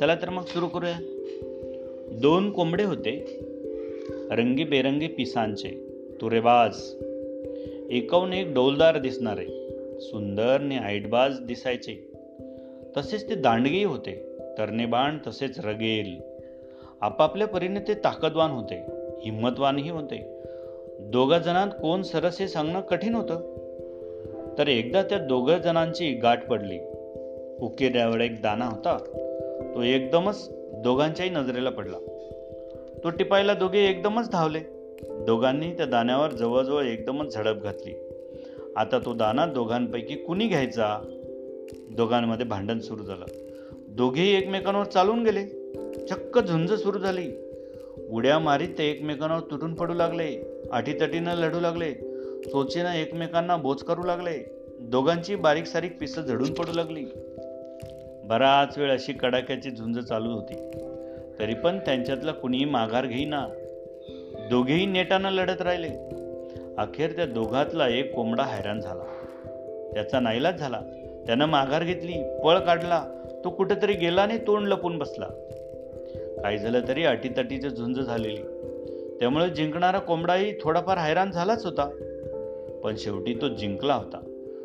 [0.00, 0.98] चला तर मग सुरू करूया.
[2.20, 3.40] दोन कोंबडे होते
[4.30, 5.70] रंगीबेरंगी पिसांचे
[6.20, 6.76] तुरेबाज.
[7.90, 9.46] एकाहून एक डौलदार दिसणारे
[10.00, 12.12] सुंदर ने आईटबाज दिसायचे.
[12.96, 16.20] तसेच ते दांडगेही होते तरणेबाण तसेच रगेल.
[17.00, 18.86] आपापल्या परीने ते ताकदवान होते
[19.24, 20.42] हिंमतवानही होते.
[21.00, 23.52] दोघा जणांत कोण सरस हे सांगणं कठीण होतं?
[24.58, 26.78] तर एकदा त्या दोघं जणांची गाठ पडली.
[27.60, 28.98] उकेऱ्यावर एक दाना होता.
[29.74, 31.96] तो एकदमच दोघांच्याही नजरेला पडला.
[33.04, 34.58] तो टिपायला दोघे एकदमच धावले.
[35.02, 38.08] दोघांनी त्या दाण्यावर जवळजवळ एकदमच झडप घातली.
[38.76, 41.00] आता तो दाना दोघांपैकी कुणी घ्यायचा?
[41.90, 43.24] दोघांमध्ये भांडण सुरू झालं.
[43.88, 45.46] दोघेही एकमेकांवर चालून गेले.
[46.06, 47.28] चक्क झुंज सुरू झाली.
[48.10, 50.60] उड्या मारीत ते एकमेकांवर तुटून पडू लागले.
[50.72, 51.92] आठीतटीनं लढू लागले.
[52.44, 54.66] चोचीनं एकमेकांना बोच करू लागले.
[54.80, 57.04] दोघांची बारीक सारीक पिसं झडून पडू लागली.
[58.24, 60.54] बराच वेळ अशी कडाक्याची झुंज चालू होती.
[61.38, 63.48] तरी पण त्यांच्यातलं कुणीही माघार घेईना.
[64.50, 65.88] दोघेही नेटानं लढत राहिले.
[66.78, 69.04] अखेर त्या दोघातला एक कोंबडा हैराण झाला.
[69.94, 70.80] त्याचा नाईलाज झाला.
[71.26, 73.06] त्यानं माघार घेतली पळ काढला.
[73.44, 75.26] तो कुठेतरी गेला आणि तोंड लपून बसला.
[76.42, 78.42] काही झालं तरी अटीतटीची झुंज झालेली.
[79.20, 81.90] त्यामुळे जिंकणारा कोंबडाही थोडाफार हैराण झालाच होता.
[82.84, 84.20] पण शेवटी तो जिंकला होता.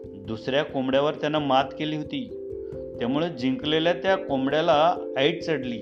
[0.05, 2.36] दुसऱ्या कोंबड्यावर त्यानं मात केली होती.
[2.99, 5.81] त्यामुळे जिंकलेल्या त्या कोंबड्याला ऐट चढली.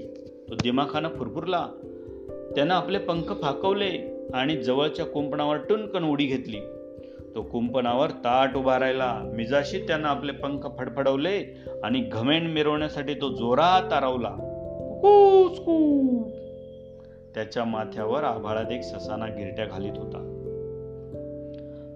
[0.50, 1.68] तो दिमाखानं फुरफुरला.
[2.56, 6.60] त्यानं आपले पंख फाकवले आणि जवळच्या कुंपणावर टुनकन उडी घेतली.
[7.36, 9.22] तो कुंपणावर ताट उभा राहिला.
[9.36, 14.52] मिजाशी त्यानं आपले पंख फडफडवले आणि घमेंड मिरवण्यासाठी तो जोरात तारवला
[17.36, 20.32] त्याच्या माथ्यावर आभाळात एक ससाना गिरट्या घालीत होता.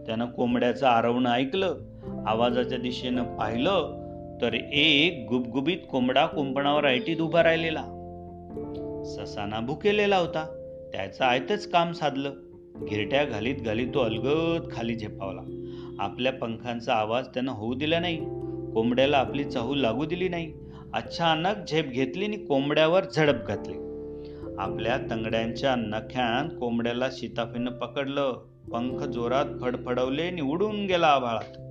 [0.06, 1.75] त्यानं कोंबड्याचं आरवणं ऐकलं.
[2.28, 3.99] आवाजाच्या दिशेनं पाहिलं.
[4.42, 7.82] तर एक गुबगुबीत कोंबडा कुंपणावर ऐटीत उभा राहिलेला.
[9.06, 10.46] ससाना भुकेलेला होता.
[10.94, 12.32] त्याचं आयतच काम साधलं.
[12.76, 15.42] गिरट्या घालीत घालीत तो अलगद खाली झेपावला.
[16.00, 18.18] आपल्या पंखांचा आवाज त्यानं होऊ दिला नाही.
[18.74, 20.54] कोंबड्याला आपली चाहू लागू दिली नाही.
[20.94, 23.74] अचानक झेप घेतली आणि कोंबड्यावर झडप घातली.
[24.60, 28.32] आपल्या तंगड्यांच्या नख्यान कोंबड्याला शिताफीनं पकडलं.
[28.72, 31.69] पंख जोरात फडफडवले आणि उडून गेला आभाळात.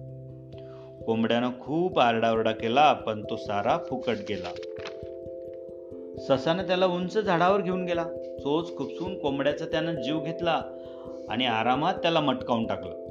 [1.09, 4.49] कोंबड्यानं खूप आरडाओरडा केला पण तो सारा फुकट गेला.
[6.29, 8.05] ससानं त्याला उंच झाडावर घेऊन गेला.
[8.39, 10.63] चोच खुपसून कोंबड्याचा त्यानं जीव घेतला
[11.29, 13.09] आणि आरामात त्याला मटकावून टाकलं.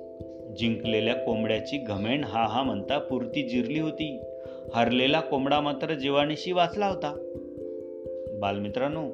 [0.54, 4.20] जिंकलेल्या कोंबड्याची घमेण हा हा म्हणता पुरती जिरली होती.
[4.74, 7.34] हरलेला कोंबडा मात्र जीवाणीशी वाचला होता.
[8.40, 9.10] बालमित्रांनो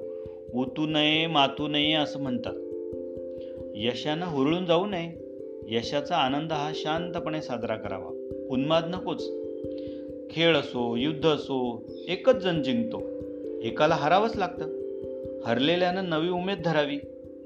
[0.53, 2.53] उतू नये मातू नये असं म्हणतात.
[3.75, 5.11] यशानं हुरळून जाऊ नये.
[5.67, 8.22] यशाचा आनंद हा शांतपणे साजरा करावा.
[8.53, 9.31] उन्माद नकोच.
[10.31, 13.01] खेळ असो युद्ध असो एकच जण जिंकतो.
[13.61, 14.63] एकाला हरावंच लागतं.
[15.45, 16.97] हरलेल्यानं नवी उमेद धरावी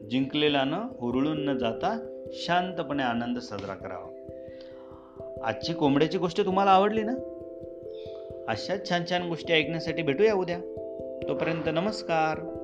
[0.09, 4.13] जिंकलेल्यानं हुरळून न जाता शांतपणे आनंद साजरा करावा.
[5.43, 7.13] आजची कोंबड्याची गोष्ट तुम्हाला आवडली ना?
[8.47, 10.59] अशाच छान छान गोष्टी ऐकण्यासाठी भेटूया उद्या.
[11.27, 12.56] तोपर्यंत नमस्कार.